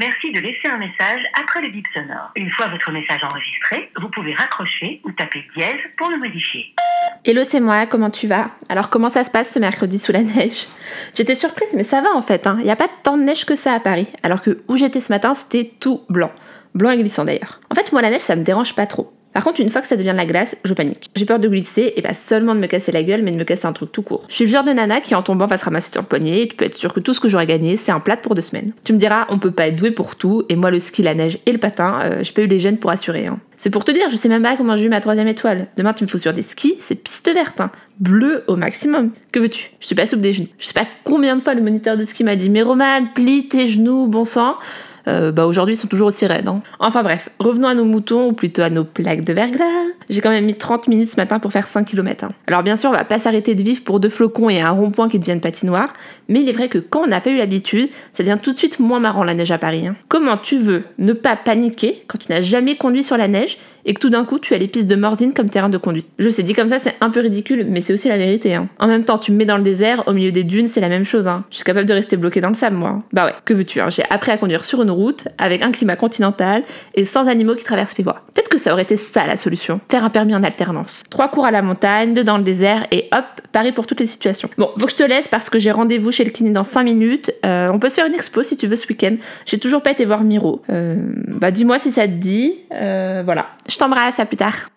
[0.00, 2.30] suffit de laisser un message après le bip sonore.
[2.36, 6.74] Une fois votre message enregistré, vous pouvez raccrocher ou taper dièse pour le modifier.
[7.24, 8.50] Hello, c'est moi, comment tu vas?
[8.68, 10.66] Alors, comment ça se passe ce mercredi sous la neige?
[11.14, 12.48] J'étais surprise, mais ça va en fait.
[12.58, 14.08] Il n'y a pas tant de neige que ça à Paris.
[14.22, 16.32] Alors que où j'étais ce matin, c'était tout blanc.
[16.74, 17.60] Blanc et glissant d'ailleurs.
[17.70, 19.12] En fait, moi, la neige, ça me dérange pas trop.
[19.38, 21.12] Par contre, une fois que ça devient de la glace, je panique.
[21.14, 23.44] J'ai peur de glisser et pas seulement de me casser la gueule, mais de me
[23.44, 24.24] casser un truc tout court.
[24.28, 26.42] Je suis le genre de nana qui en tombant va se ramasser sur le poignet
[26.42, 28.34] et tu peux être sûr que tout ce que j'aurais gagné, c'est un plat pour
[28.34, 28.72] deux semaines.
[28.82, 31.14] Tu me diras, on peut pas être doué pour tout, et moi le ski, la
[31.14, 33.28] neige et le patin, euh, j'ai pas eu les gènes pour assurer.
[33.28, 33.38] Hein.
[33.58, 35.68] C'est pour te dire, je sais même pas comment j'ai eu ma troisième étoile.
[35.76, 37.70] Demain, tu me fous sur des skis, c'est piste verte, hein.
[38.00, 39.12] bleu au maximum.
[39.30, 39.70] Que veux-tu?
[39.78, 40.48] Je suis pas soupe des genoux.
[40.58, 43.46] Je sais pas combien de fois le moniteur de ski m'a dit, mais Roman, plie
[43.46, 44.56] tes genoux, bon sang.
[45.06, 46.48] Euh, bah aujourd'hui ils sont toujours aussi raides.
[46.48, 46.60] Hein.
[46.80, 49.64] Enfin bref, revenons à nos moutons, ou plutôt à nos plaques de verglas.
[50.10, 52.24] J'ai quand même mis 30 minutes ce matin pour faire 5 km.
[52.24, 52.28] Hein.
[52.46, 55.08] Alors bien sûr, on va pas s'arrêter de vivre pour deux flocons et un rond-point
[55.08, 55.92] qui deviennent patinoires,
[56.28, 58.58] mais il est vrai que quand on n'a pas eu l'habitude, ça devient tout de
[58.58, 59.86] suite moins marrant la neige à Paris.
[59.86, 59.96] Hein.
[60.08, 63.94] Comment tu veux ne pas paniquer quand tu n'as jamais conduit sur la neige et
[63.94, 66.06] que tout d'un coup tu as les pistes de Morzine comme terrain de conduite.
[66.18, 68.54] Je sais, dit comme ça c'est un peu ridicule, mais c'est aussi la vérité.
[68.54, 68.68] Hein.
[68.78, 70.90] En même temps, tu me mets dans le désert, au milieu des dunes, c'est la
[70.90, 71.26] même chose.
[71.26, 71.44] Hein.
[71.50, 72.98] Je suis capable de rester bloqué dans le sable, moi.
[73.12, 73.88] Bah ouais, que veux-tu hein?
[73.88, 76.62] J'ai appris à conduire sur une route, avec un climat continental
[76.94, 78.22] et sans animaux qui traversent les voies.
[78.34, 79.80] Peut-être que ça aurait été ça la solution.
[79.90, 81.02] Faire un permis en alternance.
[81.08, 84.06] Trois cours à la montagne, deux dans le désert et hop, Paris pour toutes les
[84.06, 84.50] situations.
[84.58, 86.82] Bon, faut que je te laisse parce que j'ai rendez-vous chez le clinique dans 5
[86.82, 87.32] minutes.
[87.46, 89.16] Euh, on peut se faire une expo si tu veux ce week-end.
[89.46, 90.60] J'ai toujours pas été voir Miro.
[90.68, 92.54] Euh, bah dis-moi si ça te dit.
[92.72, 93.46] Euh, voilà.
[93.78, 94.70] Je t'embrasse, à plus tard.